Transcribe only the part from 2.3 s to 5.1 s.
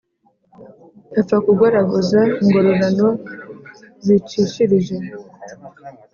ingororano zicishirije,